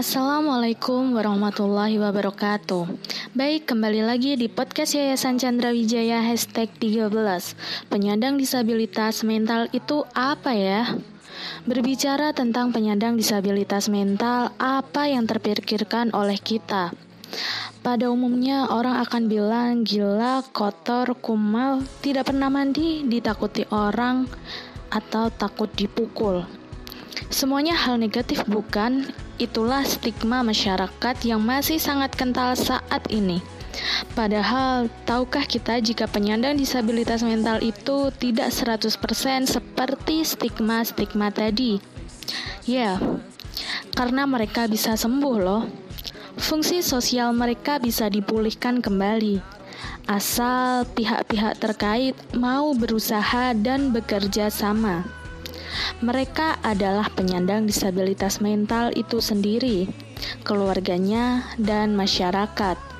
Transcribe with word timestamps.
Assalamualaikum 0.00 1.12
warahmatullahi 1.12 2.00
wabarakatuh 2.00 2.88
Baik, 3.36 3.68
kembali 3.68 4.00
lagi 4.00 4.32
di 4.32 4.48
podcast 4.48 4.96
Yayasan 4.96 5.36
Chandra 5.36 5.76
Wijaya 5.76 6.24
Hashtag 6.24 6.72
13 6.80 7.12
Penyandang 7.92 8.40
disabilitas 8.40 9.20
mental 9.28 9.68
itu 9.76 10.08
apa 10.16 10.56
ya? 10.56 10.96
Berbicara 11.68 12.32
tentang 12.32 12.72
penyandang 12.72 13.20
disabilitas 13.20 13.92
mental, 13.92 14.56
apa 14.56 15.04
yang 15.04 15.28
terpikirkan 15.28 16.16
oleh 16.16 16.40
kita? 16.40 16.96
Pada 17.84 18.08
umumnya 18.08 18.72
orang 18.72 19.04
akan 19.04 19.28
bilang 19.28 19.84
gila, 19.84 20.40
kotor, 20.56 21.12
kumal, 21.20 21.84
tidak 22.00 22.32
pernah 22.32 22.48
mandi, 22.48 23.04
ditakuti 23.04 23.68
orang, 23.68 24.24
atau 24.88 25.28
takut 25.28 25.68
dipukul. 25.76 26.48
Semuanya 27.28 27.76
hal 27.76 28.00
negatif 28.00 28.48
bukan? 28.48 29.12
Itulah 29.40 29.88
stigma 29.88 30.44
masyarakat 30.44 31.16
yang 31.24 31.40
masih 31.40 31.80
sangat 31.80 32.12
kental 32.12 32.52
saat 32.52 33.08
ini. 33.08 33.40
Padahal, 34.12 34.92
tahukah 35.08 35.48
kita 35.48 35.80
jika 35.80 36.04
penyandang 36.04 36.60
disabilitas 36.60 37.24
mental 37.24 37.64
itu 37.64 38.12
tidak 38.20 38.52
100% 38.52 39.48
seperti 39.48 40.28
stigma-stigma 40.28 41.32
tadi? 41.32 41.80
Ya, 42.68 43.00
karena 43.96 44.28
mereka 44.28 44.68
bisa 44.68 44.92
sembuh 44.92 45.36
loh. 45.40 45.64
Fungsi 46.36 46.84
sosial 46.84 47.32
mereka 47.32 47.80
bisa 47.80 48.12
dipulihkan 48.12 48.84
kembali. 48.84 49.40
Asal 50.04 50.84
pihak-pihak 50.92 51.62
terkait 51.62 52.16
mau 52.36 52.76
berusaha 52.76 53.56
dan 53.56 53.94
bekerja 53.94 54.52
sama. 54.52 55.19
Mereka 56.00 56.64
adalah 56.64 57.08
penyandang 57.12 57.66
disabilitas 57.68 58.40
mental 58.42 58.90
itu 58.96 59.18
sendiri, 59.18 59.90
keluarganya, 60.42 61.46
dan 61.60 61.92
masyarakat. 61.94 62.90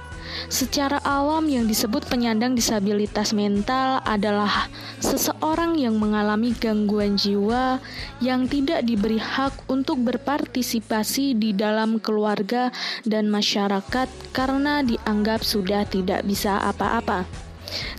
Secara 0.46 1.02
awam, 1.02 1.50
yang 1.50 1.66
disebut 1.66 2.06
penyandang 2.06 2.54
disabilitas 2.54 3.34
mental 3.34 3.98
adalah 4.06 4.70
seseorang 5.02 5.74
yang 5.74 5.98
mengalami 5.98 6.54
gangguan 6.54 7.18
jiwa 7.18 7.82
yang 8.22 8.46
tidak 8.46 8.86
diberi 8.86 9.18
hak 9.18 9.66
untuk 9.66 9.98
berpartisipasi 10.06 11.34
di 11.34 11.50
dalam 11.50 11.98
keluarga 11.98 12.70
dan 13.02 13.26
masyarakat 13.26 14.06
karena 14.30 14.86
dianggap 14.86 15.42
sudah 15.42 15.82
tidak 15.86 16.22
bisa 16.22 16.62
apa-apa. 16.62 17.49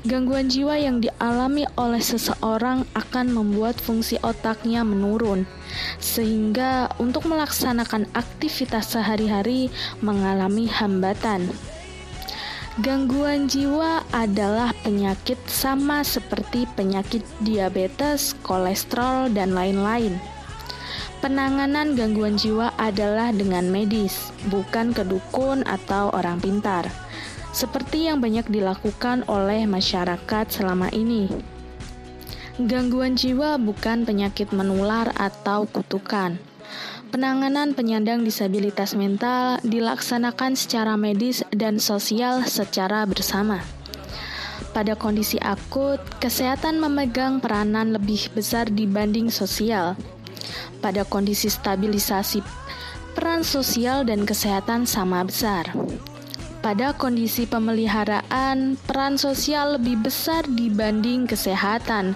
Gangguan 0.03 0.49
jiwa 0.49 0.75
yang 0.75 0.99
dialami 0.99 1.63
oleh 1.77 2.01
seseorang 2.01 2.83
akan 2.97 3.31
membuat 3.31 3.77
fungsi 3.79 4.17
otaknya 4.19 4.81
menurun, 4.83 5.47
sehingga 6.01 6.91
untuk 6.99 7.29
melaksanakan 7.29 8.09
aktivitas 8.17 8.97
sehari-hari 8.97 9.71
mengalami 10.03 10.67
hambatan. 10.67 11.47
Gangguan 12.79 13.51
jiwa 13.51 14.01
adalah 14.15 14.71
penyakit 14.81 15.37
sama 15.45 16.07
seperti 16.07 16.63
penyakit 16.73 17.21
diabetes, 17.43 18.31
kolesterol, 18.47 19.27
dan 19.31 19.51
lain-lain. 19.51 20.15
Penanganan 21.21 21.93
gangguan 21.93 22.39
jiwa 22.39 22.73
adalah 22.81 23.29
dengan 23.29 23.69
medis, 23.69 24.33
bukan 24.49 24.89
kedukun 24.95 25.61
atau 25.69 26.09
orang 26.15 26.41
pintar 26.41 26.89
seperti 27.61 28.09
yang 28.09 28.17
banyak 28.17 28.49
dilakukan 28.49 29.21
oleh 29.29 29.69
masyarakat 29.69 30.45
selama 30.49 30.89
ini. 30.89 31.29
Gangguan 32.57 33.13
jiwa 33.13 33.61
bukan 33.61 34.01
penyakit 34.01 34.49
menular 34.49 35.13
atau 35.13 35.69
kutukan. 35.69 36.41
Penanganan 37.13 37.77
penyandang 37.77 38.25
disabilitas 38.25 38.97
mental 38.97 39.61
dilaksanakan 39.61 40.57
secara 40.57 40.97
medis 40.97 41.45
dan 41.53 41.77
sosial 41.77 42.47
secara 42.49 43.05
bersama. 43.05 43.61
Pada 44.71 44.95
kondisi 44.95 45.35
akut, 45.43 45.99
kesehatan 46.23 46.79
memegang 46.79 47.43
peranan 47.43 47.91
lebih 47.91 48.31
besar 48.31 48.71
dibanding 48.71 49.27
sosial. 49.27 49.99
Pada 50.79 51.03
kondisi 51.03 51.51
stabilisasi, 51.51 52.39
peran 53.11 53.43
sosial 53.43 54.07
dan 54.07 54.23
kesehatan 54.23 54.87
sama 54.87 55.27
besar. 55.27 55.67
Pada 56.61 56.93
kondisi 56.93 57.49
pemeliharaan, 57.49 58.77
peran 58.85 59.17
sosial 59.17 59.81
lebih 59.81 60.05
besar 60.05 60.45
dibanding 60.45 61.25
kesehatan. 61.25 62.13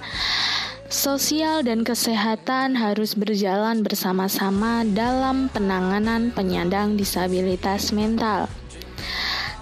Sosial 0.85 1.65
dan 1.65 1.81
kesehatan 1.81 2.77
harus 2.77 3.17
berjalan 3.17 3.81
bersama-sama 3.81 4.85
dalam 4.85 5.49
penanganan 5.49 6.29
penyandang 6.29 6.93
disabilitas 6.93 7.89
mental. 7.89 8.45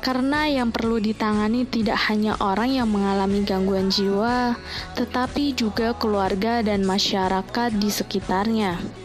Karena 0.04 0.52
yang 0.52 0.76
perlu 0.76 1.00
ditangani 1.00 1.64
tidak 1.64 1.96
hanya 2.12 2.36
orang 2.44 2.76
yang 2.76 2.92
mengalami 2.92 3.40
gangguan 3.48 3.88
jiwa, 3.88 4.60
tetapi 5.00 5.56
juga 5.56 5.96
keluarga 5.96 6.60
dan 6.60 6.84
masyarakat 6.84 7.72
di 7.80 7.88
sekitarnya. 7.88 9.03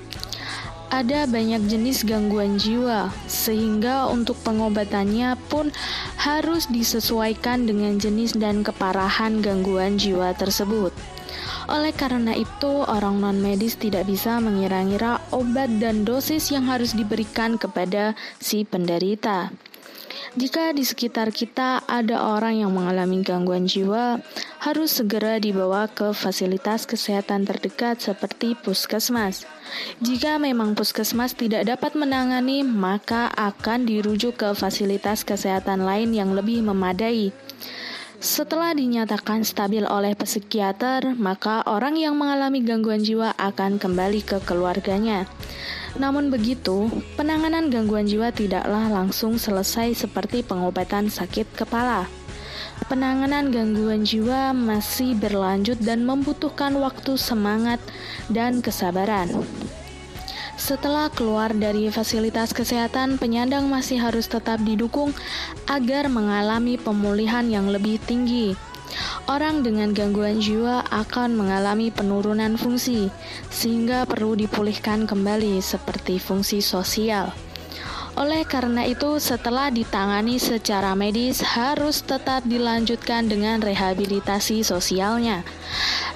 Ada 0.89 1.29
banyak 1.29 1.69
jenis 1.69 2.01
gangguan 2.09 2.57
jiwa, 2.57 3.13
sehingga 3.29 4.09
untuk 4.09 4.41
pengobatannya 4.41 5.37
pun 5.53 5.69
harus 6.17 6.65
disesuaikan 6.73 7.69
dengan 7.69 8.01
jenis 8.01 8.33
dan 8.33 8.65
keparahan 8.65 9.45
gangguan 9.45 10.01
jiwa 10.01 10.33
tersebut. 10.33 10.97
Oleh 11.69 11.93
karena 11.93 12.33
itu, 12.33 12.89
orang 12.89 13.21
non-medis 13.21 13.77
tidak 13.77 14.09
bisa 14.09 14.41
mengira-ngira 14.41 15.21
obat 15.29 15.69
dan 15.77 16.09
dosis 16.09 16.49
yang 16.49 16.65
harus 16.65 16.97
diberikan 16.97 17.61
kepada 17.61 18.17
si 18.41 18.65
penderita. 18.65 19.53
Jika 20.41 20.73
di 20.73 20.89
sekitar 20.89 21.33
kita 21.33 21.85
ada 21.85 22.33
orang 22.37 22.65
yang 22.65 22.73
mengalami 22.73 23.21
gangguan 23.21 23.69
jiwa, 23.69 24.25
harus 24.59 24.99
segera 24.99 25.39
dibawa 25.39 25.87
ke 25.87 26.11
fasilitas 26.11 26.83
kesehatan 26.83 27.47
terdekat 27.47 28.03
seperti 28.03 28.59
puskesmas. 28.59 29.47
Jika 30.03 30.43
memang 30.43 30.75
puskesmas 30.75 31.39
tidak 31.39 31.71
dapat 31.71 31.95
menangani, 31.95 32.67
maka 32.67 33.31
akan 33.39 33.87
dirujuk 33.87 34.43
ke 34.43 34.51
fasilitas 34.59 35.23
kesehatan 35.23 35.87
lain 35.87 36.11
yang 36.11 36.35
lebih 36.35 36.67
memadai. 36.67 37.31
Setelah 38.19 38.75
dinyatakan 38.75 39.47
stabil 39.47 39.87
oleh 39.87 40.19
psikiater, 40.19 41.15
maka 41.15 41.63
orang 41.71 41.95
yang 41.95 42.19
mengalami 42.19 42.67
gangguan 42.67 43.07
jiwa 43.07 43.31
akan 43.39 43.79
kembali 43.79 44.27
ke 44.27 44.43
keluarganya. 44.43 45.31
Namun 46.03 46.27
begitu, 46.27 46.91
penanganan 47.15 47.71
gangguan 47.71 48.11
jiwa 48.11 48.35
tidaklah 48.35 48.91
langsung 48.91 49.39
selesai 49.39 49.95
seperti 49.95 50.43
pengobatan 50.43 51.07
sakit 51.07 51.47
kepala. 51.55 52.11
Penanganan 52.87 53.51
gangguan 53.51 54.07
jiwa 54.07 54.55
masih 54.55 55.19
berlanjut 55.19 55.83
dan 55.83 56.07
membutuhkan 56.07 56.79
waktu 56.79 57.19
semangat 57.19 57.83
dan 58.31 58.63
kesabaran. 58.63 59.27
Setelah 60.55 61.11
keluar 61.11 61.51
dari 61.51 61.91
fasilitas 61.91 62.55
kesehatan, 62.55 63.19
penyandang 63.19 63.67
masih 63.67 63.99
harus 63.99 64.31
tetap 64.31 64.63
didukung 64.63 65.11
agar 65.67 66.07
mengalami 66.07 66.79
pemulihan 66.79 67.47
yang 67.51 67.67
lebih 67.67 67.99
tinggi. 68.07 68.55
Orang 69.29 69.61
dengan 69.67 69.93
gangguan 69.93 70.41
jiwa 70.41 70.87
akan 70.89 71.37
mengalami 71.37 71.93
penurunan 71.95 72.57
fungsi, 72.57 73.13
sehingga 73.53 74.09
perlu 74.09 74.35
dipulihkan 74.35 75.05
kembali, 75.05 75.61
seperti 75.61 76.17
fungsi 76.17 76.65
sosial. 76.65 77.31
Oleh 78.19 78.43
karena 78.43 78.83
itu, 78.83 79.23
setelah 79.23 79.71
ditangani 79.71 80.43
secara 80.43 80.99
medis, 80.99 81.39
harus 81.39 82.03
tetap 82.03 82.43
dilanjutkan 82.43 83.31
dengan 83.31 83.63
rehabilitasi 83.63 84.67
sosialnya. 84.67 85.47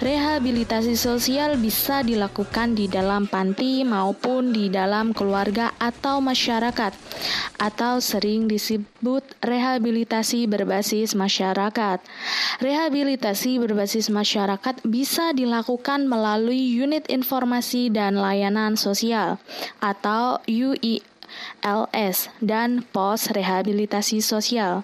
Rehabilitasi 0.03 0.99
sosial 0.99 1.63
bisa 1.63 2.03
dilakukan 2.03 2.75
di 2.75 2.91
dalam 2.91 3.31
panti 3.31 3.87
maupun 3.87 4.51
di 4.51 4.67
dalam 4.67 5.15
keluarga 5.15 5.79
atau 5.79 6.19
masyarakat, 6.19 6.91
atau 7.63 8.03
sering 8.03 8.51
disebut 8.51 9.23
rehabilitasi 9.39 10.51
berbasis 10.51 11.15
masyarakat. 11.15 12.03
Rehabilitasi 12.59 13.63
berbasis 13.63 14.11
masyarakat 14.11 14.83
bisa 14.83 15.31
dilakukan 15.31 16.11
melalui 16.11 16.67
unit 16.67 17.07
informasi 17.07 17.95
dan 17.95 18.19
layanan 18.19 18.75
sosial 18.75 19.39
atau 19.79 20.43
UI 20.51 21.12
LS, 21.63 22.33
dan 22.43 22.83
pos 22.91 23.31
rehabilitasi 23.31 24.19
sosial. 24.25 24.83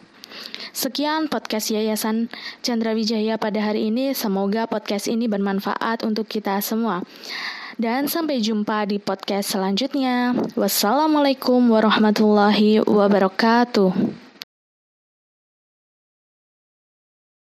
Sekian 0.76 1.26
podcast 1.32 1.72
Yayasan 1.72 2.28
Chandra 2.60 2.92
Wijaya 2.92 3.40
pada 3.40 3.64
hari 3.64 3.88
ini. 3.88 4.12
Semoga 4.12 4.68
podcast 4.68 5.08
ini 5.08 5.24
bermanfaat 5.24 6.04
untuk 6.04 6.28
kita 6.28 6.60
semua. 6.60 7.00
Dan 7.78 8.10
sampai 8.10 8.42
jumpa 8.42 8.84
di 8.90 9.00
podcast 9.00 9.54
selanjutnya. 9.56 10.34
Wassalamualaikum 10.58 11.72
warahmatullahi 11.72 12.84
wabarakatuh. 12.84 14.27